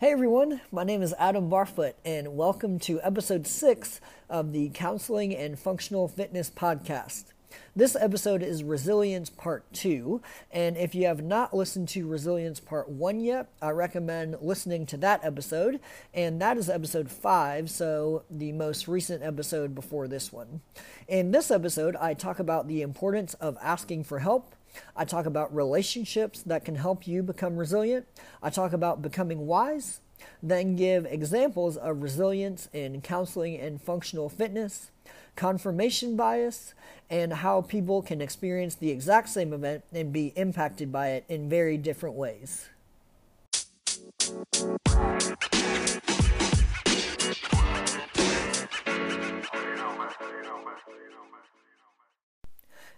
Hey 0.00 0.12
everyone, 0.12 0.60
my 0.70 0.84
name 0.84 1.02
is 1.02 1.12
Adam 1.18 1.50
Barfoot, 1.50 1.94
and 2.04 2.36
welcome 2.36 2.78
to 2.78 3.00
episode 3.02 3.48
six 3.48 4.00
of 4.30 4.52
the 4.52 4.68
Counseling 4.68 5.34
and 5.34 5.58
Functional 5.58 6.06
Fitness 6.06 6.50
Podcast. 6.50 7.32
This 7.74 7.96
episode 7.96 8.40
is 8.40 8.62
Resilience 8.62 9.28
Part 9.28 9.64
2, 9.72 10.22
and 10.52 10.76
if 10.76 10.94
you 10.94 11.06
have 11.06 11.24
not 11.24 11.52
listened 11.52 11.88
to 11.88 12.06
Resilience 12.06 12.60
Part 12.60 12.88
1 12.88 13.18
yet, 13.18 13.48
I 13.60 13.70
recommend 13.70 14.36
listening 14.40 14.86
to 14.86 14.96
that 14.98 15.24
episode, 15.24 15.80
and 16.14 16.40
that 16.40 16.58
is 16.58 16.70
episode 16.70 17.10
5, 17.10 17.68
so 17.68 18.22
the 18.30 18.52
most 18.52 18.86
recent 18.86 19.24
episode 19.24 19.74
before 19.74 20.06
this 20.06 20.32
one. 20.32 20.60
In 21.08 21.32
this 21.32 21.50
episode, 21.50 21.96
I 21.96 22.14
talk 22.14 22.38
about 22.38 22.68
the 22.68 22.82
importance 22.82 23.34
of 23.34 23.58
asking 23.60 24.04
for 24.04 24.20
help 24.20 24.54
I 24.96 25.04
talk 25.04 25.26
about 25.26 25.54
relationships 25.54 26.42
that 26.42 26.64
can 26.64 26.74
help 26.76 27.06
you 27.06 27.22
become 27.22 27.56
resilient. 27.56 28.06
I 28.42 28.50
talk 28.50 28.72
about 28.72 29.02
becoming 29.02 29.46
wise, 29.46 30.00
then 30.42 30.76
give 30.76 31.06
examples 31.06 31.76
of 31.76 32.02
resilience 32.02 32.68
in 32.72 33.00
counseling 33.00 33.56
and 33.56 33.80
functional 33.80 34.28
fitness, 34.28 34.90
confirmation 35.36 36.16
bias, 36.16 36.74
and 37.10 37.32
how 37.32 37.62
people 37.62 38.02
can 38.02 38.20
experience 38.20 38.74
the 38.74 38.90
exact 38.90 39.28
same 39.28 39.52
event 39.52 39.84
and 39.92 40.12
be 40.12 40.32
impacted 40.36 40.92
by 40.92 41.08
it 41.10 41.24
in 41.28 41.48
very 41.48 41.78
different 41.78 42.16
ways. 42.16 42.68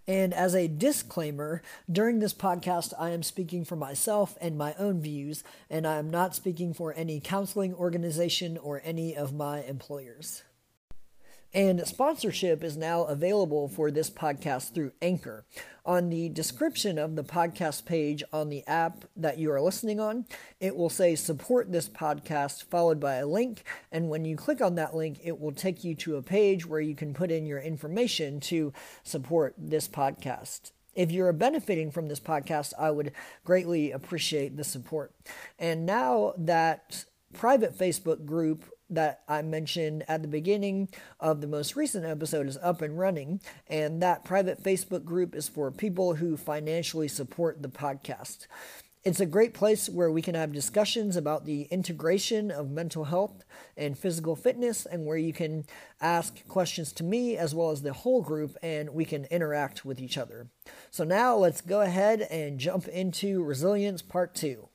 And 0.07 0.35
as 0.35 0.55
a 0.55 0.67
disclaimer, 0.67 1.63
during 1.91 2.19
this 2.19 2.35
podcast, 2.35 2.93
I 2.99 3.11
am 3.11 3.23
speaking 3.23 3.65
for 3.65 3.77
myself 3.77 4.37
and 4.41 4.59
my 4.59 4.75
own 4.79 5.01
views, 5.01 5.45
and 5.69 5.87
I 5.87 5.97
am 5.97 6.11
not 6.11 6.35
speaking 6.35 6.75
for 6.75 6.93
any 6.95 7.21
counseling 7.21 7.75
organization 7.75 8.59
or 8.59 8.83
any 8.85 9.17
of 9.17 9.33
my 9.33 9.63
employers. 9.63 10.43
And 11.53 11.85
sponsorship 11.85 12.63
is 12.63 12.77
now 12.77 13.03
available 13.03 13.67
for 13.67 13.91
this 13.91 14.09
podcast 14.09 14.73
through 14.73 14.93
Anchor. 15.03 15.45
On 15.85 16.09
the 16.09 16.29
description 16.29 16.97
of 16.97 17.17
the 17.17 17.25
podcast 17.25 17.85
page 17.87 18.23
on 18.33 18.51
the 18.51 18.65
app 18.69 19.05
that 19.17 19.39
you 19.39 19.51
are 19.51 19.61
listening 19.61 19.99
on, 19.99 20.27
it 20.61 20.77
will 20.77 20.91
say 20.91 21.17
support 21.17 21.73
this 21.73 21.89
podcast 21.89 22.63
followed 22.63 23.01
by 23.01 23.17
a 23.17 23.27
link. 23.27 23.65
And 23.91 24.09
when 24.09 24.25
you 24.25 24.37
click 24.37 24.61
on 24.61 24.77
that 24.77 24.95
link, 24.95 25.19
it 25.25 25.41
will 25.41 25.51
take 25.51 25.83
you 25.83 25.97
to 25.97 26.17
a 26.17 26.23
page 26.23 26.67
where 26.67 26.81
you 26.81 26.95
can 26.95 27.15
put 27.15 27.33
in 27.33 27.47
your 27.47 27.61
information 27.61 28.39
to 28.41 28.73
support 29.03 29.55
this 29.59 29.89
podcast. 29.89 30.71
If 30.95 31.11
you're 31.11 31.33
benefiting 31.33 31.91
from 31.91 32.07
this 32.07 32.21
podcast, 32.21 32.75
I 32.79 32.93
would 32.93 33.11
greatly 33.45 33.91
appreciate 33.91 34.57
the 34.57 34.65
support. 34.65 35.13
And 35.59 35.85
now 35.85 36.35
that 36.37 37.07
private 37.33 37.77
Facebook 37.77 38.25
group 38.25 38.65
that 38.91 39.23
I 39.29 39.43
mentioned 39.43 40.05
at 40.09 40.23
the 40.23 40.29
beginning 40.29 40.89
of 41.19 41.41
the 41.41 41.47
most 41.47 41.77
recent 41.77 42.05
episode 42.05 42.47
is 42.47 42.59
up 42.59 42.83
and 42.83 42.99
running, 42.99 43.41
and 43.69 44.03
that 44.03 44.25
private 44.25 44.63
Facebook 44.63 45.05
group 45.05 45.35
is 45.35 45.49
for 45.49 45.71
people 45.71 46.15
who 46.15 46.37
financially 46.37 47.09
support 47.09 47.63
the 47.63 47.69
podcast. 47.69 48.47
It's 49.03 49.21
a 49.21 49.27
great 49.27 49.55
place 49.55 49.89
where 49.89 50.11
we 50.11 50.21
can 50.21 50.35
have 50.35 50.53
discussions 50.53 51.17
about 51.17 51.47
the 51.47 51.63
integration 51.71 52.51
of 52.51 52.71
mental 52.71 53.05
health 53.05 53.45
and 53.75 53.97
physical 53.97 54.37
fitness, 54.37 54.85
and 54.85 55.07
where 55.07 55.17
you 55.17 55.33
can 55.33 55.65
ask 56.03 56.47
questions 56.49 56.93
to 56.95 57.05
me 57.05 57.37
as 57.37 57.55
well 57.55 57.71
as 57.71 57.81
the 57.81 57.95
whole 57.95 58.21
group, 58.21 58.59
and 58.63 58.91
we 58.91 59.07
can 59.07 59.25
interact 59.27 59.87
with 59.87 60.01
each 60.01 60.19
other. 60.19 60.49
So, 60.91 61.05
now 61.05 61.35
let's 61.37 61.63
go 61.63 61.81
ahead 61.81 62.21
and 62.31 62.59
jump 62.59 62.89
into 62.89 63.43
Resilience 63.43 64.03
Part 64.03 64.35
2. 64.35 64.70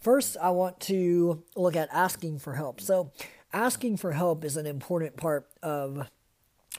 First, 0.00 0.38
I 0.40 0.50
want 0.50 0.80
to 0.80 1.42
look 1.54 1.76
at 1.76 1.90
asking 1.92 2.38
for 2.38 2.54
help. 2.54 2.80
So, 2.80 3.12
asking 3.52 3.98
for 3.98 4.12
help 4.12 4.44
is 4.44 4.56
an 4.56 4.66
important 4.66 5.16
part 5.16 5.46
of 5.62 6.08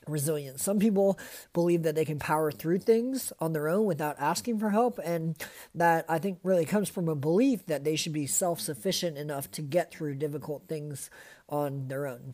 resilience. 0.08 0.64
Some 0.64 0.80
people 0.80 1.20
believe 1.54 1.84
that 1.84 1.94
they 1.94 2.06
can 2.06 2.18
power 2.18 2.52
through 2.52 2.80
things 2.80 3.32
on 3.40 3.54
their 3.54 3.68
own 3.70 3.86
without 3.86 4.20
asking 4.20 4.58
for 4.58 4.72
help, 4.72 5.00
and 5.04 5.36
that 5.76 6.06
I 6.10 6.18
think 6.18 6.40
really 6.42 6.66
comes 6.66 6.90
from 6.90 7.08
a 7.08 7.16
belief 7.16 7.68
that 7.68 7.84
they 7.84 7.96
should 7.96 8.14
be 8.14 8.26
self 8.26 8.60
sufficient 8.60 9.18
enough 9.20 9.52
to 9.52 9.62
get 9.62 9.92
through 9.92 10.16
difficult 10.16 10.68
things 10.68 11.12
on 11.48 11.90
their 11.90 12.08
own. 12.08 12.34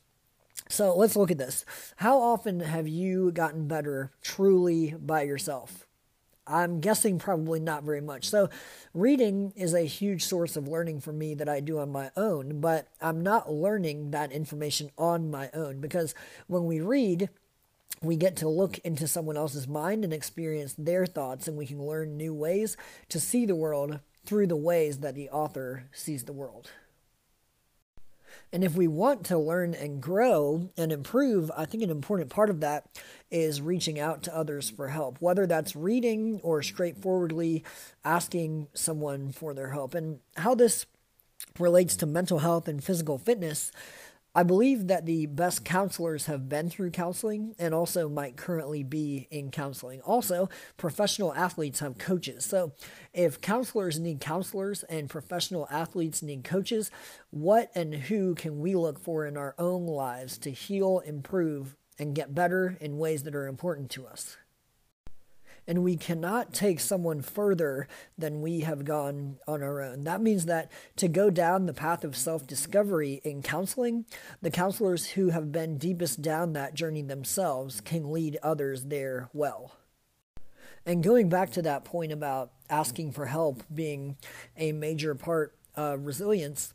So 0.70 0.96
let's 0.96 1.16
look 1.16 1.32
at 1.32 1.38
this. 1.38 1.66
How 1.98 2.20
often 2.20 2.60
have 2.62 2.88
you 2.88 3.32
gotten 3.32 3.68
better 3.68 4.12
truly 4.22 4.96
by 4.98 5.24
yourself? 5.24 5.87
I'm 6.48 6.80
guessing 6.80 7.20
probably 7.20 7.60
not 7.60 7.84
very 7.84 8.02
much. 8.02 8.30
So, 8.30 8.50
reading 8.94 9.54
is 9.56 9.74
a 9.74 9.82
huge 9.82 10.24
source 10.24 10.56
of 10.56 10.68
learning 10.68 11.02
for 11.02 11.12
me 11.12 11.34
that 11.36 11.50
I 11.50 11.60
do 11.60 11.80
on 11.80 11.92
my 11.92 12.12
own, 12.16 12.60
but 12.62 12.88
I'm 13.02 13.22
not 13.22 13.52
learning 13.52 14.12
that 14.12 14.32
information 14.32 14.92
on 14.98 15.30
my 15.30 15.50
own 15.54 15.80
because 15.80 16.16
when 16.48 16.66
we 16.66 16.82
read, 16.82 17.30
we 18.02 18.16
get 18.16 18.36
to 18.38 18.50
look 18.50 18.78
into 18.80 19.08
someone 19.08 19.38
else's 19.38 19.68
mind 19.68 20.04
and 20.04 20.14
experience 20.14 20.76
their 20.78 21.06
thoughts, 21.06 21.48
and 21.48 21.58
we 21.58 21.66
can 21.66 21.82
learn 21.84 22.18
new 22.18 22.34
ways 22.34 22.78
to 23.10 23.20
see 23.20 23.46
the 23.46 23.56
world 23.56 24.00
through 24.26 24.48
the 24.48 24.56
ways 24.56 25.00
that 25.00 25.16
the 25.16 25.30
author 25.30 25.86
sees 25.92 26.26
the 26.26 26.34
world. 26.34 26.70
And 28.54 28.64
if 28.64 28.76
we 28.76 28.88
want 28.88 29.26
to 29.26 29.38
learn 29.38 29.74
and 29.74 30.02
grow 30.02 30.70
and 30.78 30.92
improve, 30.92 31.52
I 31.56 31.66
think 31.66 31.84
an 31.84 31.90
important 31.90 32.30
part 32.30 32.50
of 32.50 32.62
that 32.62 32.86
is 33.30 33.62
reaching 33.62 34.00
out 34.00 34.24
to 34.24 34.36
others 34.36 34.70
for 34.70 34.88
help, 34.88 35.18
whether 35.20 35.46
that's 35.46 35.76
reading 35.76 36.40
or 36.44 36.62
straightforwardly 36.64 37.64
asking 38.06 38.68
someone 38.74 39.32
for 39.32 39.54
their 39.54 39.72
help. 39.72 39.94
And 39.94 40.20
how 40.38 40.56
this 40.56 40.86
relates 41.60 41.96
to 41.98 42.06
mental 42.06 42.40
health 42.40 42.68
and 42.68 42.84
physical 42.84 43.18
fitness 43.18 43.72
I 44.38 44.44
believe 44.44 44.86
that 44.86 45.08
the 45.08 45.26
best 45.26 45.66
counselors 45.66 46.28
have 46.28 46.48
been 46.48 46.70
through 46.70 46.92
counseling 46.92 47.56
and 47.58 47.74
also 47.74 48.08
might 48.08 48.38
currently 48.38 48.84
be 48.84 49.28
in 49.32 49.50
counseling. 49.50 50.00
Also, 50.02 50.48
professional 50.78 51.34
athletes 51.34 51.80
have 51.80 51.98
coaches. 51.98 52.46
So, 52.46 52.74
if 53.16 53.42
counselors 53.42 54.00
need 54.00 54.22
counselors 54.22 54.84
and 54.84 55.10
professional 55.10 55.68
athletes 55.72 56.22
need 56.22 56.44
coaches, 56.44 56.92
what 57.32 57.72
and 57.74 57.96
who 57.96 58.36
can 58.36 58.60
we 58.60 58.76
look 58.76 59.00
for 59.00 59.26
in 59.26 59.38
our 59.38 59.56
own 59.58 59.88
lives 59.88 60.38
to 60.38 60.52
heal, 60.52 61.00
improve, 61.00 61.76
and 61.98 62.14
get 62.14 62.36
better 62.36 62.78
in 62.80 63.00
ways 63.00 63.24
that 63.24 63.34
are 63.34 63.48
important 63.48 63.90
to 63.90 64.06
us? 64.06 64.38
And 65.68 65.84
we 65.84 65.98
cannot 65.98 66.54
take 66.54 66.80
someone 66.80 67.22
further 67.22 67.88
than 68.18 68.42
we 68.42 68.62
have 68.62 68.86
gone 68.86 69.38
on 69.48 69.62
our 69.62 69.82
own. 69.82 70.06
That 70.06 70.22
means 70.22 70.46
that 70.46 70.72
to 70.96 71.08
go 71.10 71.30
down 71.30 71.66
the 71.66 71.74
path 71.74 72.04
of 72.04 72.16
self 72.16 72.48
discovery 72.48 73.22
in 73.24 73.42
counseling, 73.42 74.06
the 74.42 74.50
counselors 74.50 75.08
who 75.12 75.30
have 75.30 75.52
been 75.52 75.78
deepest 75.78 76.22
down 76.22 76.54
that 76.54 76.74
journey 76.74 77.02
themselves 77.02 77.82
can 77.82 78.12
lead 78.12 78.38
others 78.42 78.86
there 78.86 79.30
well. 79.34 79.74
And 80.86 81.04
going 81.04 81.28
back 81.28 81.52
to 81.52 81.62
that 81.64 81.84
point 81.84 82.14
about 82.14 82.54
asking 82.70 83.12
for 83.12 83.26
help 83.26 83.62
being 83.74 84.16
a 84.56 84.72
major 84.72 85.16
part 85.16 85.54
of 85.76 86.06
resilience, 86.06 86.74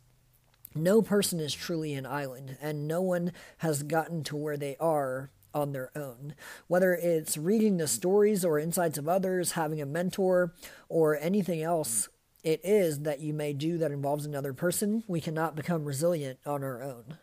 no 0.75 1.01
person 1.01 1.39
is 1.39 1.53
truly 1.53 1.95
an 1.95 2.05
island, 2.05 2.57
and 2.61 2.87
no 2.87 3.01
one 3.01 3.31
has 3.57 3.81
gotten 3.81 4.23
to 4.25 4.35
where 4.35 4.57
they 4.57 4.75
are 4.79 5.31
on 5.53 5.71
their 5.71 5.91
own. 5.95 6.35
Whether 6.67 6.93
it's 6.93 7.37
reading 7.37 7.77
the 7.77 7.87
stories 7.87 8.43
or 8.43 8.59
insights 8.59 8.97
of 8.97 9.07
others, 9.07 9.51
having 9.51 9.81
a 9.81 9.85
mentor, 9.85 10.53
or 10.89 11.17
anything 11.17 11.61
else 11.61 12.09
it 12.43 12.59
is 12.63 12.99
that 13.01 13.21
you 13.21 13.33
may 13.33 13.53
do 13.53 13.77
that 13.77 13.91
involves 13.91 14.25
another 14.25 14.53
person, 14.53 15.03
we 15.07 15.21
cannot 15.21 15.55
become 15.55 15.85
resilient 15.85 16.39
on 16.45 16.63
our 16.63 16.83
own. 16.83 17.17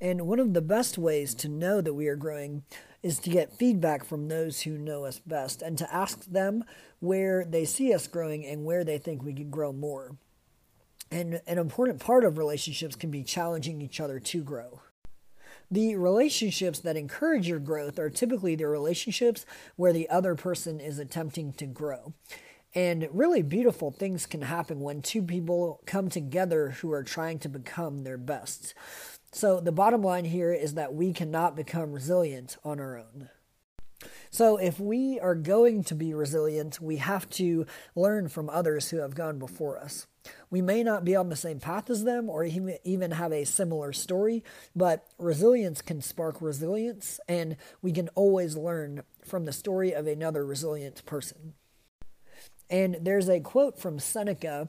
And 0.00 0.26
one 0.26 0.38
of 0.38 0.52
the 0.52 0.60
best 0.60 0.98
ways 0.98 1.34
to 1.36 1.48
know 1.48 1.80
that 1.80 1.94
we 1.94 2.08
are 2.08 2.16
growing 2.16 2.64
is 3.02 3.18
to 3.20 3.30
get 3.30 3.56
feedback 3.56 4.04
from 4.04 4.28
those 4.28 4.62
who 4.62 4.76
know 4.76 5.04
us 5.04 5.18
best 5.20 5.62
and 5.62 5.78
to 5.78 5.94
ask 5.94 6.24
them 6.26 6.64
where 7.00 7.44
they 7.44 7.64
see 7.64 7.94
us 7.94 8.06
growing 8.06 8.44
and 8.44 8.64
where 8.64 8.84
they 8.84 8.98
think 8.98 9.22
we 9.22 9.32
could 9.32 9.50
grow 9.50 9.72
more. 9.72 10.16
And 11.10 11.40
an 11.46 11.58
important 11.58 12.00
part 12.00 12.24
of 12.24 12.38
relationships 12.38 12.96
can 12.96 13.10
be 13.10 13.22
challenging 13.22 13.80
each 13.80 14.00
other 14.00 14.18
to 14.18 14.42
grow. 14.42 14.80
The 15.72 15.96
relationships 15.96 16.80
that 16.80 16.98
encourage 16.98 17.48
your 17.48 17.58
growth 17.58 17.98
are 17.98 18.10
typically 18.10 18.54
the 18.54 18.66
relationships 18.66 19.46
where 19.76 19.94
the 19.94 20.06
other 20.10 20.34
person 20.34 20.80
is 20.80 20.98
attempting 20.98 21.54
to 21.54 21.64
grow. 21.64 22.12
And 22.74 23.08
really 23.10 23.40
beautiful 23.40 23.90
things 23.90 24.26
can 24.26 24.42
happen 24.42 24.80
when 24.80 25.00
two 25.00 25.22
people 25.22 25.80
come 25.86 26.10
together 26.10 26.72
who 26.82 26.92
are 26.92 27.02
trying 27.02 27.38
to 27.38 27.48
become 27.48 28.04
their 28.04 28.18
best. 28.18 28.74
So, 29.32 29.60
the 29.60 29.72
bottom 29.72 30.02
line 30.02 30.26
here 30.26 30.52
is 30.52 30.74
that 30.74 30.92
we 30.92 31.14
cannot 31.14 31.56
become 31.56 31.92
resilient 31.92 32.58
on 32.62 32.78
our 32.78 32.98
own. 32.98 33.30
So, 34.30 34.58
if 34.58 34.78
we 34.78 35.18
are 35.20 35.34
going 35.34 35.84
to 35.84 35.94
be 35.94 36.12
resilient, 36.12 36.82
we 36.82 36.96
have 36.96 37.30
to 37.30 37.64
learn 37.96 38.28
from 38.28 38.50
others 38.50 38.90
who 38.90 38.98
have 38.98 39.14
gone 39.14 39.38
before 39.38 39.78
us. 39.78 40.06
We 40.50 40.62
may 40.62 40.82
not 40.82 41.04
be 41.04 41.16
on 41.16 41.28
the 41.28 41.36
same 41.36 41.60
path 41.60 41.90
as 41.90 42.04
them 42.04 42.28
or 42.28 42.44
even 42.44 43.10
have 43.12 43.32
a 43.32 43.44
similar 43.44 43.92
story, 43.92 44.44
but 44.76 45.06
resilience 45.18 45.82
can 45.82 46.02
spark 46.02 46.40
resilience, 46.40 47.18
and 47.28 47.56
we 47.80 47.92
can 47.92 48.08
always 48.14 48.56
learn 48.56 49.02
from 49.24 49.44
the 49.44 49.52
story 49.52 49.92
of 49.92 50.06
another 50.06 50.44
resilient 50.44 51.04
person. 51.06 51.54
And 52.70 52.98
there's 53.00 53.28
a 53.28 53.40
quote 53.40 53.78
from 53.78 53.98
Seneca 53.98 54.68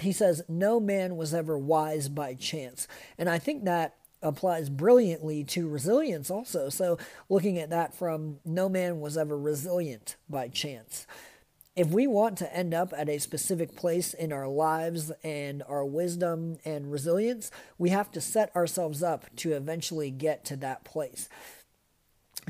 he 0.00 0.12
says, 0.12 0.42
No 0.48 0.80
man 0.80 1.16
was 1.16 1.34
ever 1.34 1.58
wise 1.58 2.08
by 2.08 2.34
chance. 2.34 2.88
And 3.18 3.28
I 3.28 3.38
think 3.38 3.64
that 3.64 3.96
applies 4.22 4.70
brilliantly 4.70 5.44
to 5.44 5.68
resilience 5.68 6.30
also. 6.30 6.68
So, 6.68 6.98
looking 7.28 7.58
at 7.58 7.70
that 7.70 7.94
from 7.94 8.38
no 8.44 8.68
man 8.68 9.00
was 9.00 9.16
ever 9.16 9.38
resilient 9.38 10.16
by 10.28 10.48
chance. 10.48 11.06
If 11.76 11.88
we 11.88 12.06
want 12.06 12.38
to 12.38 12.56
end 12.56 12.72
up 12.72 12.92
at 12.96 13.08
a 13.08 13.18
specific 13.18 13.74
place 13.74 14.14
in 14.14 14.32
our 14.32 14.46
lives 14.46 15.10
and 15.24 15.60
our 15.64 15.84
wisdom 15.84 16.58
and 16.64 16.92
resilience, 16.92 17.50
we 17.78 17.90
have 17.90 18.12
to 18.12 18.20
set 18.20 18.54
ourselves 18.54 19.02
up 19.02 19.26
to 19.36 19.54
eventually 19.54 20.12
get 20.12 20.44
to 20.44 20.56
that 20.58 20.84
place. 20.84 21.28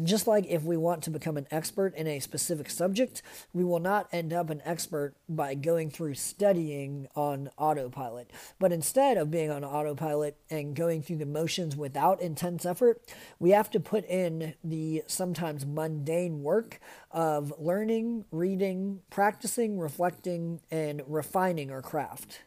Just 0.03 0.27
like 0.27 0.47
if 0.49 0.65
we 0.65 0.77
want 0.77 1.03
to 1.05 1.11
become 1.11 1.37
an 1.37 1.47
expert 1.51 1.95
in 1.95 2.07
a 2.07 2.19
specific 2.19 2.69
subject, 2.69 3.23
we 3.53 3.63
will 3.63 3.79
not 3.79 4.09
end 4.13 4.33
up 4.33 4.51
an 4.51 4.61
expert 4.65 5.15
by 5.29 5.55
going 5.55 5.91
through 5.91 6.15
studying 6.15 7.07
on 7.15 7.51
autopilot. 7.57 8.31
But 8.59 8.73
instead 8.73 9.17
of 9.17 9.31
being 9.31 9.51
on 9.51 9.65
autopilot 9.65 10.37
and 10.51 10.75
going 10.75 11.03
through 11.03 11.19
the 11.19 11.27
motions 11.27 11.77
without 11.77 12.21
intense 12.21 12.67
effort, 12.67 13.03
we 13.39 13.51
have 13.51 13.71
to 13.71 13.81
put 13.81 14.05
in 14.07 14.55
the 14.65 15.05
sometimes 15.07 15.65
mundane 15.65 16.43
work 16.43 16.81
of 17.13 17.53
learning, 17.59 18.25
reading, 18.33 19.01
practicing, 19.11 19.79
reflecting, 19.79 20.61
and 20.71 21.03
refining 21.07 21.71
our 21.71 21.83
craft. 21.83 22.41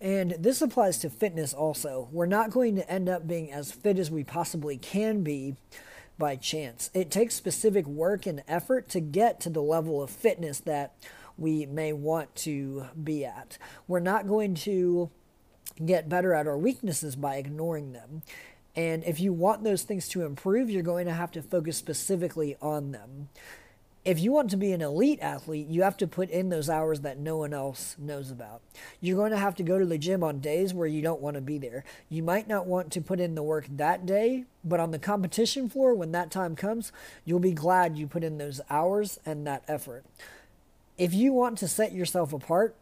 And 0.00 0.32
this 0.38 0.60
applies 0.60 0.98
to 0.98 1.10
fitness 1.10 1.54
also. 1.54 2.08
We're 2.12 2.26
not 2.26 2.50
going 2.50 2.76
to 2.76 2.90
end 2.90 3.08
up 3.08 3.26
being 3.26 3.50
as 3.50 3.72
fit 3.72 3.98
as 3.98 4.10
we 4.10 4.24
possibly 4.24 4.76
can 4.76 5.22
be 5.22 5.56
by 6.18 6.36
chance. 6.36 6.90
It 6.94 7.10
takes 7.10 7.34
specific 7.34 7.86
work 7.86 8.26
and 8.26 8.42
effort 8.46 8.88
to 8.90 9.00
get 9.00 9.40
to 9.40 9.50
the 9.50 9.62
level 9.62 10.02
of 10.02 10.10
fitness 10.10 10.60
that 10.60 10.94
we 11.38 11.66
may 11.66 11.92
want 11.92 12.34
to 12.36 12.86
be 13.02 13.24
at. 13.24 13.58
We're 13.86 14.00
not 14.00 14.26
going 14.26 14.54
to 14.56 15.10
get 15.84 16.08
better 16.08 16.32
at 16.32 16.46
our 16.46 16.56
weaknesses 16.56 17.16
by 17.16 17.36
ignoring 17.36 17.92
them. 17.92 18.22
And 18.74 19.04
if 19.04 19.20
you 19.20 19.32
want 19.32 19.64
those 19.64 19.82
things 19.82 20.08
to 20.08 20.24
improve, 20.24 20.70
you're 20.70 20.82
going 20.82 21.06
to 21.06 21.12
have 21.12 21.30
to 21.32 21.42
focus 21.42 21.76
specifically 21.78 22.56
on 22.60 22.92
them 22.92 23.28
if 24.06 24.20
you 24.20 24.30
want 24.30 24.50
to 24.50 24.56
be 24.56 24.70
an 24.70 24.82
elite 24.82 25.18
athlete, 25.20 25.66
you 25.66 25.82
have 25.82 25.96
to 25.96 26.06
put 26.06 26.30
in 26.30 26.48
those 26.48 26.70
hours 26.70 27.00
that 27.00 27.18
no 27.18 27.38
one 27.38 27.52
else 27.52 27.96
knows 27.98 28.30
about. 28.30 28.62
You're 29.00 29.16
going 29.16 29.32
to 29.32 29.36
have 29.36 29.56
to 29.56 29.64
go 29.64 29.80
to 29.80 29.84
the 29.84 29.98
gym 29.98 30.22
on 30.22 30.38
days 30.38 30.72
where 30.72 30.86
you 30.86 31.02
don't 31.02 31.20
want 31.20 31.34
to 31.34 31.40
be 31.40 31.58
there. 31.58 31.82
You 32.08 32.22
might 32.22 32.46
not 32.46 32.68
want 32.68 32.92
to 32.92 33.00
put 33.00 33.18
in 33.18 33.34
the 33.34 33.42
work 33.42 33.66
that 33.68 34.06
day, 34.06 34.44
but 34.62 34.78
on 34.78 34.92
the 34.92 35.00
competition 35.00 35.68
floor, 35.68 35.92
when 35.92 36.12
that 36.12 36.30
time 36.30 36.54
comes, 36.54 36.92
you'll 37.24 37.40
be 37.40 37.50
glad 37.50 37.98
you 37.98 38.06
put 38.06 38.22
in 38.22 38.38
those 38.38 38.60
hours 38.70 39.18
and 39.26 39.44
that 39.44 39.64
effort. 39.66 40.04
If 40.96 41.12
you 41.12 41.32
want 41.32 41.58
to 41.58 41.66
set 41.66 41.92
yourself 41.92 42.32
apart, 42.32 42.76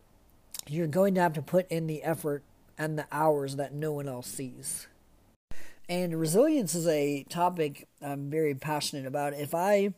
you're 0.68 0.86
going 0.86 1.14
to 1.14 1.22
have 1.22 1.32
to 1.32 1.42
put 1.42 1.66
in 1.70 1.86
the 1.86 2.02
effort 2.02 2.42
and 2.76 2.98
the 2.98 3.06
hours 3.10 3.56
that 3.56 3.72
no 3.72 3.92
one 3.92 4.08
else 4.08 4.26
sees. 4.26 4.88
And 5.88 6.20
resilience 6.20 6.74
is 6.74 6.86
a 6.86 7.24
topic 7.30 7.88
I'm 8.02 8.28
very 8.28 8.54
passionate 8.54 9.06
about. 9.06 9.32
If 9.32 9.54
I 9.54 9.94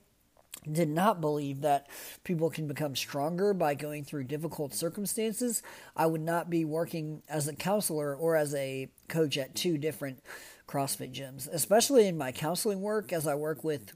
did 0.70 0.88
not 0.88 1.20
believe 1.20 1.60
that 1.60 1.88
people 2.24 2.50
can 2.50 2.66
become 2.66 2.96
stronger 2.96 3.54
by 3.54 3.74
going 3.74 4.04
through 4.04 4.24
difficult 4.24 4.74
circumstances, 4.74 5.62
I 5.96 6.06
would 6.06 6.20
not 6.20 6.50
be 6.50 6.64
working 6.64 7.22
as 7.28 7.48
a 7.48 7.54
counselor 7.54 8.14
or 8.14 8.36
as 8.36 8.54
a 8.54 8.88
coach 9.08 9.38
at 9.38 9.54
two 9.54 9.78
different 9.78 10.22
CrossFit 10.66 11.12
gyms, 11.12 11.48
especially 11.52 12.08
in 12.08 12.18
my 12.18 12.32
counseling 12.32 12.80
work 12.80 13.12
as 13.12 13.26
I 13.26 13.34
work 13.34 13.62
with 13.62 13.92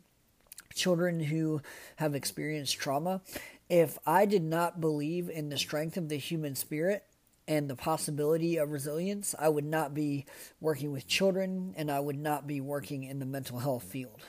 children 0.75 1.21
who 1.21 1.61
have 1.97 2.15
experienced 2.15 2.79
trauma. 2.79 3.23
If 3.69 3.99
I 4.07 4.25
did 4.27 4.43
not 4.43 4.81
believe 4.81 5.29
in 5.29 5.49
the 5.49 5.59
strength 5.59 5.97
of 5.97 6.09
the 6.09 6.17
human 6.17 6.55
spirit 6.55 7.05
and 7.49 7.69
the 7.69 7.77
possibility 7.77 8.57
of 8.57 8.71
resilience, 8.71 9.35
I 9.39 9.49
would 9.49 9.65
not 9.65 9.95
be 9.95 10.27
working 10.61 10.93
with 10.93 11.09
children 11.09 11.75
and 11.77 11.91
I 11.91 11.99
would 11.99 12.19
not 12.19 12.47
be 12.47 12.61
working 12.61 13.05
in 13.05 13.19
the 13.19 13.27
mental 13.27 13.59
health 13.59 13.85
field. 13.85 14.21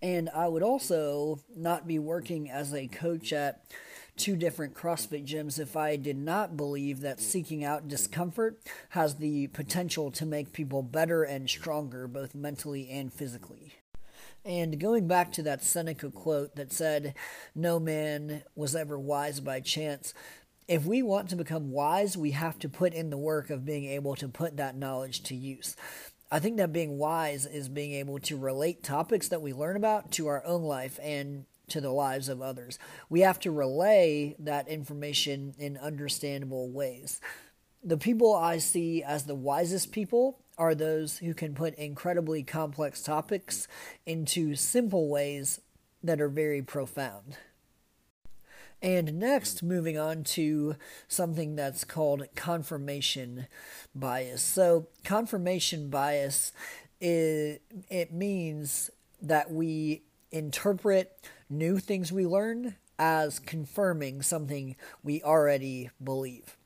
And 0.00 0.30
I 0.34 0.48
would 0.48 0.62
also 0.62 1.40
not 1.56 1.86
be 1.86 1.98
working 1.98 2.50
as 2.50 2.72
a 2.72 2.86
coach 2.86 3.32
at 3.32 3.64
two 4.16 4.36
different 4.36 4.74
CrossFit 4.74 5.26
gyms 5.26 5.58
if 5.58 5.76
I 5.76 5.96
did 5.96 6.16
not 6.16 6.56
believe 6.56 7.00
that 7.00 7.20
seeking 7.20 7.64
out 7.64 7.88
discomfort 7.88 8.60
has 8.90 9.16
the 9.16 9.46
potential 9.48 10.10
to 10.12 10.26
make 10.26 10.52
people 10.52 10.82
better 10.82 11.22
and 11.22 11.48
stronger, 11.48 12.06
both 12.08 12.34
mentally 12.34 12.90
and 12.90 13.12
physically. 13.12 13.74
And 14.44 14.80
going 14.80 15.06
back 15.06 15.32
to 15.32 15.42
that 15.42 15.62
Seneca 15.62 16.10
quote 16.10 16.56
that 16.56 16.72
said, 16.72 17.14
No 17.54 17.78
man 17.78 18.42
was 18.54 18.74
ever 18.74 18.98
wise 18.98 19.40
by 19.40 19.60
chance, 19.60 20.14
if 20.68 20.84
we 20.84 21.02
want 21.02 21.30
to 21.30 21.36
become 21.36 21.70
wise, 21.70 22.16
we 22.16 22.32
have 22.32 22.58
to 22.58 22.68
put 22.68 22.92
in 22.92 23.10
the 23.10 23.16
work 23.16 23.48
of 23.50 23.64
being 23.64 23.86
able 23.86 24.14
to 24.16 24.28
put 24.28 24.58
that 24.58 24.76
knowledge 24.76 25.22
to 25.24 25.34
use. 25.34 25.74
I 26.30 26.40
think 26.40 26.58
that 26.58 26.72
being 26.72 26.98
wise 26.98 27.46
is 27.46 27.68
being 27.68 27.92
able 27.92 28.18
to 28.20 28.36
relate 28.36 28.82
topics 28.82 29.28
that 29.28 29.40
we 29.40 29.54
learn 29.54 29.76
about 29.76 30.10
to 30.12 30.26
our 30.26 30.44
own 30.44 30.62
life 30.62 30.98
and 31.02 31.46
to 31.68 31.80
the 31.80 31.90
lives 31.90 32.28
of 32.28 32.42
others. 32.42 32.78
We 33.08 33.20
have 33.20 33.38
to 33.40 33.50
relay 33.50 34.36
that 34.38 34.68
information 34.68 35.54
in 35.58 35.78
understandable 35.78 36.68
ways. 36.70 37.20
The 37.82 37.96
people 37.96 38.34
I 38.34 38.58
see 38.58 39.02
as 39.02 39.24
the 39.24 39.34
wisest 39.34 39.92
people 39.92 40.40
are 40.58 40.74
those 40.74 41.18
who 41.18 41.32
can 41.32 41.54
put 41.54 41.74
incredibly 41.74 42.42
complex 42.42 43.02
topics 43.02 43.68
into 44.04 44.54
simple 44.54 45.08
ways 45.08 45.60
that 46.02 46.20
are 46.20 46.28
very 46.28 46.62
profound. 46.62 47.38
And 48.80 49.18
next, 49.18 49.62
moving 49.62 49.98
on 49.98 50.22
to 50.24 50.76
something 51.08 51.56
that's 51.56 51.84
called 51.84 52.24
confirmation 52.36 53.48
bias. 53.94 54.42
So, 54.42 54.86
confirmation 55.04 55.90
bias 55.90 56.52
is, 57.00 57.58
it 57.90 58.12
means 58.12 58.90
that 59.22 59.50
we 59.50 60.02
interpret 60.30 61.18
new 61.50 61.78
things 61.78 62.12
we 62.12 62.26
learn 62.26 62.76
as 63.00 63.40
confirming 63.40 64.22
something 64.22 64.76
we 65.02 65.22
already 65.22 65.90
believe. 66.02 66.57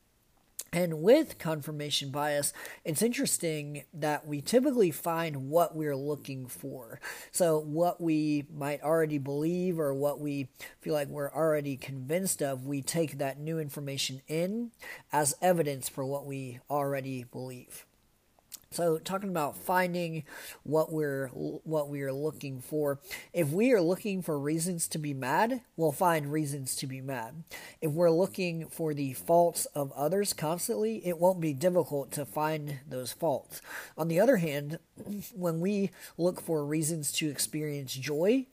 And 0.74 1.02
with 1.02 1.36
confirmation 1.38 2.10
bias, 2.10 2.54
it's 2.82 3.02
interesting 3.02 3.84
that 3.92 4.26
we 4.26 4.40
typically 4.40 4.90
find 4.90 5.50
what 5.50 5.76
we're 5.76 5.96
looking 5.96 6.46
for. 6.46 6.98
So, 7.30 7.58
what 7.58 8.00
we 8.00 8.46
might 8.50 8.82
already 8.82 9.18
believe 9.18 9.78
or 9.78 9.92
what 9.92 10.18
we 10.18 10.48
feel 10.80 10.94
like 10.94 11.08
we're 11.08 11.30
already 11.30 11.76
convinced 11.76 12.40
of, 12.42 12.64
we 12.64 12.80
take 12.80 13.18
that 13.18 13.38
new 13.38 13.58
information 13.58 14.22
in 14.28 14.70
as 15.12 15.34
evidence 15.42 15.90
for 15.90 16.06
what 16.06 16.24
we 16.24 16.60
already 16.70 17.24
believe. 17.24 17.84
So, 18.72 18.98
talking 18.98 19.28
about 19.28 19.56
finding 19.56 20.24
what 20.62 20.92
we're 20.92 21.28
what 21.28 21.88
we 21.88 22.02
are 22.02 22.12
looking 22.12 22.60
for. 22.60 22.98
If 23.32 23.50
we 23.50 23.72
are 23.72 23.80
looking 23.80 24.22
for 24.22 24.38
reasons 24.38 24.88
to 24.88 24.98
be 24.98 25.14
mad, 25.14 25.60
we'll 25.76 25.92
find 25.92 26.32
reasons 26.32 26.74
to 26.76 26.86
be 26.86 27.00
mad. 27.00 27.44
If 27.80 27.92
we're 27.92 28.10
looking 28.10 28.68
for 28.68 28.94
the 28.94 29.12
faults 29.12 29.66
of 29.74 29.92
others 29.92 30.32
constantly, 30.32 31.06
it 31.06 31.18
won't 31.18 31.40
be 31.40 31.52
difficult 31.52 32.10
to 32.12 32.24
find 32.24 32.80
those 32.88 33.12
faults. 33.12 33.60
On 33.96 34.08
the 34.08 34.20
other 34.20 34.36
hand, 34.36 34.78
when 35.34 35.60
we 35.60 35.90
look 36.16 36.40
for 36.40 36.64
reasons 36.64 37.12
to 37.12 37.28
experience 37.28 37.94
joy, 37.94 38.46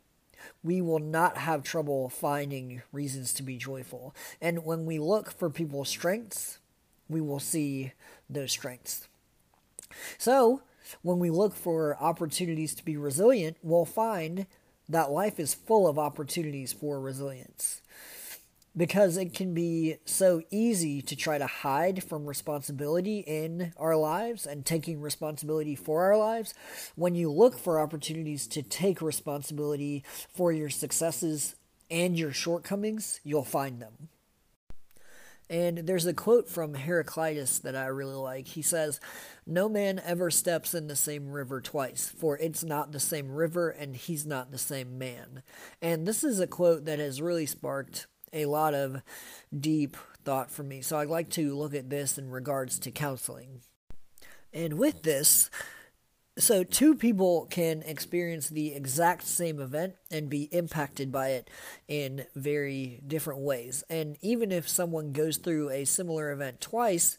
we 0.64 0.82
will 0.82 1.00
not 1.00 1.38
have 1.38 1.64
trouble 1.64 2.10
finding 2.10 2.82
reasons 2.92 3.34
to 3.34 3.44
be 3.44 3.58
joyful. 3.58 4.16
And 4.42 4.66
when 4.66 4.86
we 4.86 5.00
look 5.00 5.32
for 5.32 5.50
people's 5.50 5.90
strengths, 5.90 6.60
we 7.08 7.22
will 7.22 7.40
see 7.40 7.94
those 8.30 8.52
strengths. 8.52 9.09
So, 10.18 10.62
when 11.02 11.20
we 11.20 11.30
look 11.30 11.56
for 11.56 11.98
opportunities 12.02 12.74
to 12.76 12.86
be 12.86 12.98
resilient, 12.98 13.58
we'll 13.62 13.86
find 13.86 14.48
that 14.88 15.12
life 15.12 15.40
is 15.40 15.54
full 15.54 15.88
of 15.88 16.00
opportunities 16.00 16.74
for 16.74 17.00
resilience. 17.00 17.82
Because 18.76 19.18
it 19.18 19.34
can 19.34 19.54
be 19.54 19.98
so 20.06 20.42
easy 20.52 21.02
to 21.02 21.16
try 21.16 21.38
to 21.38 21.48
hide 21.48 22.04
from 22.04 22.26
responsibility 22.26 23.20
in 23.20 23.74
our 23.78 23.96
lives 23.96 24.46
and 24.46 24.66
taking 24.66 25.02
responsibility 25.02 25.76
for 25.76 26.04
our 26.04 26.18
lives. 26.18 26.54
When 26.96 27.16
you 27.16 27.32
look 27.32 27.58
for 27.58 27.80
opportunities 27.80 28.48
to 28.48 28.62
take 28.62 29.02
responsibility 29.02 30.04
for 30.34 30.52
your 30.52 30.70
successes 30.70 31.56
and 31.90 32.18
your 32.18 32.32
shortcomings, 32.32 33.20
you'll 33.24 33.44
find 33.44 33.82
them. 33.82 34.10
And 35.50 35.80
there's 35.80 36.06
a 36.06 36.14
quote 36.14 36.48
from 36.48 36.76
Heraclitus 36.76 37.60
that 37.60 37.76
I 37.76 37.88
really 37.88 38.16
like. 38.16 38.48
He 38.48 38.62
says, 38.62 39.00
No 39.48 39.68
man 39.68 40.00
ever 40.06 40.30
steps 40.30 40.76
in 40.76 40.88
the 40.88 40.96
same 40.96 41.30
river 41.30 41.60
twice, 41.60 42.08
for 42.08 42.38
it's 42.38 42.64
not 42.64 42.92
the 42.92 43.00
same 43.00 43.32
river 43.32 43.70
and 43.70 43.96
he's 43.96 44.28
not 44.28 44.52
the 44.52 44.60
same 44.60 45.00
man. 45.00 45.42
And 45.82 46.08
this 46.08 46.24
is 46.24 46.40
a 46.40 46.48
quote 46.48 46.86
that 46.86 47.00
has 47.00 47.22
really 47.22 47.48
sparked 47.48 48.06
a 48.32 48.46
lot 48.46 48.76
of 48.76 49.02
deep 49.58 49.98
thought 50.24 50.52
for 50.52 50.62
me. 50.62 50.82
So 50.82 51.00
I'd 51.00 51.08
like 51.08 51.30
to 51.32 51.56
look 51.56 51.74
at 51.74 51.90
this 51.90 52.20
in 52.20 52.30
regards 52.30 52.78
to 52.80 52.92
counseling. 52.92 53.62
And 54.54 54.74
with 54.74 55.02
this, 55.02 55.50
So, 56.40 56.64
two 56.64 56.96
people 56.96 57.48
can 57.50 57.82
experience 57.82 58.48
the 58.48 58.74
exact 58.74 59.24
same 59.24 59.60
event 59.60 59.96
and 60.10 60.30
be 60.30 60.44
impacted 60.54 61.12
by 61.12 61.32
it 61.32 61.50
in 61.90 62.28
very 62.34 63.02
different 63.06 63.42
ways. 63.42 63.84
And 63.90 64.16
even 64.22 64.50
if 64.54 64.70
someone 64.70 65.12
goes 65.12 65.36
through 65.36 65.70
a 65.70 65.84
similar 65.84 66.32
event 66.32 66.62
twice, 66.62 67.18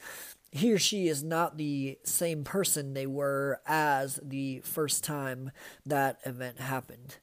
he 0.52 0.72
or 0.72 0.78
she 0.78 1.06
is 1.06 1.22
not 1.22 1.58
the 1.58 1.98
same 2.02 2.44
person 2.44 2.94
they 2.94 3.06
were 3.06 3.60
as 3.66 4.18
the 4.22 4.60
first 4.60 5.04
time 5.04 5.50
that 5.84 6.18
event 6.24 6.58
happened. 6.58 7.18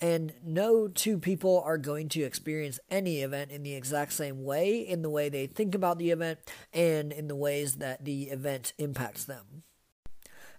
And 0.00 0.32
no 0.42 0.88
two 0.88 1.18
people 1.18 1.62
are 1.66 1.78
going 1.78 2.08
to 2.10 2.22
experience 2.22 2.80
any 2.90 3.20
event 3.20 3.50
in 3.50 3.62
the 3.62 3.74
exact 3.74 4.14
same 4.14 4.42
way, 4.42 4.78
in 4.78 5.02
the 5.02 5.10
way 5.10 5.28
they 5.28 5.46
think 5.46 5.74
about 5.74 5.98
the 5.98 6.12
event, 6.12 6.38
and 6.72 7.12
in 7.12 7.28
the 7.28 7.36
ways 7.36 7.76
that 7.76 8.06
the 8.06 8.24
event 8.30 8.72
impacts 8.78 9.26
them 9.26 9.64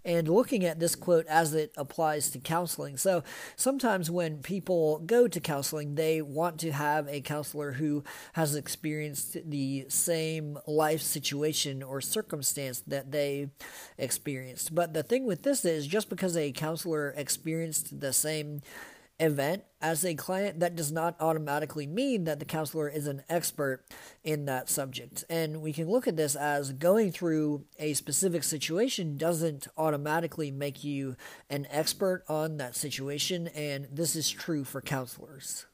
and 0.05 0.27
looking 0.27 0.65
at 0.65 0.79
this 0.79 0.95
quote 0.95 1.25
as 1.27 1.53
it 1.53 1.71
applies 1.77 2.29
to 2.31 2.39
counseling. 2.39 2.97
So 2.97 3.23
sometimes 3.55 4.09
when 4.09 4.39
people 4.39 4.99
go 4.99 5.27
to 5.27 5.39
counseling, 5.39 5.95
they 5.95 6.21
want 6.21 6.59
to 6.59 6.71
have 6.71 7.07
a 7.07 7.21
counselor 7.21 7.73
who 7.73 8.03
has 8.33 8.55
experienced 8.55 9.37
the 9.49 9.85
same 9.89 10.57
life 10.65 11.01
situation 11.01 11.83
or 11.83 12.01
circumstance 12.01 12.81
that 12.87 13.11
they 13.11 13.49
experienced. 13.97 14.73
But 14.73 14.93
the 14.93 15.03
thing 15.03 15.25
with 15.25 15.43
this 15.43 15.65
is 15.65 15.87
just 15.87 16.09
because 16.09 16.37
a 16.37 16.51
counselor 16.51 17.13
experienced 17.17 17.99
the 17.99 18.13
same 18.13 18.61
event 19.19 19.63
as 19.81 20.03
a 20.03 20.15
client, 20.15 20.59
that 20.59 20.75
does 20.75 20.91
not 20.91 21.15
automatically 21.19 21.87
mean 21.87 22.23
that 22.23 22.39
the 22.39 22.45
counselor 22.45 22.89
is 22.89 23.07
an 23.07 23.23
expert 23.29 23.83
in 24.23 24.45
that 24.45 24.69
subject. 24.69 25.23
And 25.29 25.61
we 25.61 25.73
can 25.73 25.89
look 25.89 26.07
at 26.07 26.17
this 26.17 26.35
as 26.35 26.73
going 26.73 27.11
through 27.11 27.65
a 27.79 27.93
specific 27.93 28.43
situation 28.43 29.17
doesn't 29.17 29.67
automatically 29.77 30.51
make 30.51 30.83
you 30.83 31.15
an 31.49 31.67
expert 31.69 32.23
on 32.27 32.57
that 32.57 32.75
situation, 32.75 33.47
and 33.47 33.87
this 33.91 34.15
is 34.15 34.29
true 34.29 34.63
for 34.63 34.81
counselors 34.81 35.65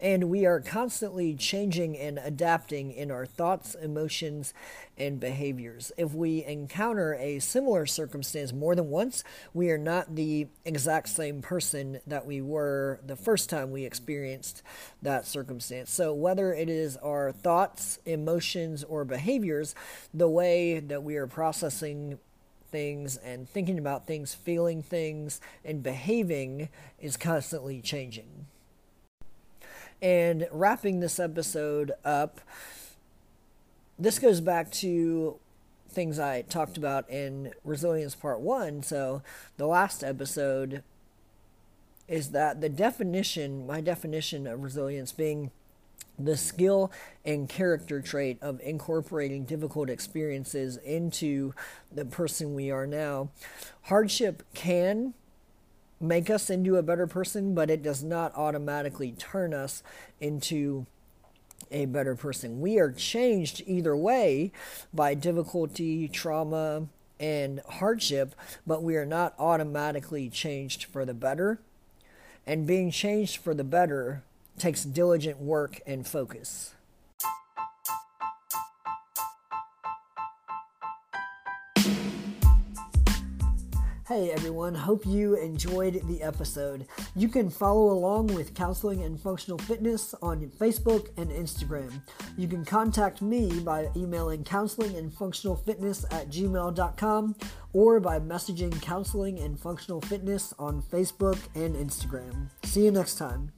and 0.00 0.30
we 0.30 0.46
are 0.46 0.60
constantly 0.60 1.34
changing 1.34 1.96
and 1.96 2.18
adapting 2.18 2.92
in 2.92 3.10
our 3.10 3.26
thoughts, 3.26 3.74
emotions, 3.74 4.54
and 4.96 5.18
behaviors. 5.18 5.92
If 5.96 6.12
we 6.14 6.44
encounter 6.44 7.14
a 7.14 7.38
similar 7.38 7.86
circumstance 7.86 8.52
more 8.52 8.74
than 8.74 8.90
once, 8.90 9.24
we 9.54 9.70
are 9.70 9.78
not 9.78 10.14
the 10.14 10.48
exact 10.64 11.08
same 11.08 11.42
person 11.42 12.00
that 12.06 12.26
we 12.26 12.40
were 12.40 13.00
the 13.06 13.16
first 13.16 13.48
time 13.48 13.70
we 13.70 13.84
experienced 13.84 14.62
that 15.02 15.26
circumstance. 15.26 15.90
So, 15.90 16.12
whether 16.12 16.52
it 16.52 16.68
is 16.68 16.96
our 16.98 17.32
thoughts, 17.32 17.98
emotions, 18.04 18.84
or 18.84 19.04
behaviors, 19.04 19.74
the 20.12 20.28
way 20.28 20.80
that 20.80 21.02
we 21.02 21.16
are 21.16 21.26
processing 21.26 22.18
things 22.70 23.16
and 23.16 23.48
thinking 23.48 23.78
about 23.78 24.06
things, 24.06 24.34
feeling 24.34 24.82
things, 24.82 25.40
and 25.64 25.82
behaving 25.82 26.68
is 27.00 27.16
constantly 27.16 27.80
changing. 27.80 28.46
And 30.02 30.48
wrapping 30.50 31.00
this 31.00 31.18
episode 31.20 31.92
up, 32.04 32.40
this 33.98 34.18
goes 34.18 34.40
back 34.40 34.70
to 34.72 35.38
things 35.90 36.18
I 36.18 36.42
talked 36.42 36.76
about 36.76 37.08
in 37.10 37.52
Resilience 37.64 38.14
Part 38.14 38.40
1. 38.40 38.82
So, 38.82 39.22
the 39.56 39.66
last 39.66 40.02
episode 40.02 40.82
is 42.08 42.30
that 42.30 42.60
the 42.60 42.68
definition, 42.68 43.66
my 43.66 43.80
definition 43.80 44.46
of 44.46 44.62
resilience 44.62 45.12
being 45.12 45.50
the 46.18 46.36
skill 46.36 46.90
and 47.24 47.48
character 47.48 48.00
trait 48.00 48.38
of 48.42 48.60
incorporating 48.60 49.44
difficult 49.44 49.88
experiences 49.88 50.76
into 50.78 51.54
the 51.92 52.04
person 52.04 52.54
we 52.54 52.70
are 52.70 52.86
now. 52.86 53.30
Hardship 53.82 54.42
can 54.54 55.14
make 56.00 56.30
us 56.30 56.48
into 56.48 56.76
a 56.76 56.82
better 56.82 57.06
person, 57.06 57.54
but 57.54 57.70
it 57.70 57.82
does 57.82 58.02
not 58.02 58.34
automatically 58.34 59.12
turn 59.12 59.52
us 59.52 59.82
into 60.20 60.86
a 61.70 61.86
better 61.86 62.16
person. 62.16 62.60
We 62.60 62.78
are 62.78 62.90
changed 62.90 63.62
either 63.66 63.94
way 63.96 64.52
by 64.92 65.14
difficulty, 65.14 66.08
trauma, 66.08 66.88
and 67.18 67.60
hardship, 67.68 68.34
but 68.66 68.82
we 68.82 68.96
are 68.96 69.04
not 69.04 69.34
automatically 69.38 70.30
changed 70.30 70.84
for 70.84 71.04
the 71.04 71.14
better. 71.14 71.60
And 72.46 72.66
being 72.66 72.90
changed 72.90 73.36
for 73.36 73.54
the 73.54 73.64
better 73.64 74.22
takes 74.58 74.84
diligent 74.84 75.38
work 75.38 75.80
and 75.86 76.06
focus. 76.06 76.74
Hey 84.10 84.32
everyone, 84.32 84.74
hope 84.74 85.06
you 85.06 85.36
enjoyed 85.36 86.02
the 86.08 86.20
episode. 86.20 86.84
You 87.14 87.28
can 87.28 87.48
follow 87.48 87.92
along 87.92 88.34
with 88.34 88.56
Counseling 88.56 89.04
and 89.04 89.20
Functional 89.20 89.56
Fitness 89.56 90.16
on 90.20 90.50
Facebook 90.58 91.10
and 91.16 91.30
Instagram. 91.30 92.02
You 92.36 92.48
can 92.48 92.64
contact 92.64 93.22
me 93.22 93.60
by 93.60 93.88
emailing 93.94 94.42
counseling 94.42 94.96
and 94.96 95.14
functional 95.14 95.54
fitness 95.54 96.04
at 96.10 96.28
gmail.com 96.28 97.36
or 97.72 98.00
by 98.00 98.18
messaging 98.18 98.82
counseling 98.82 99.38
and 99.38 99.56
functional 99.60 100.00
fitness 100.00 100.52
on 100.58 100.82
Facebook 100.82 101.38
and 101.54 101.76
Instagram. 101.76 102.48
See 102.64 102.86
you 102.86 102.90
next 102.90 103.14
time. 103.14 103.52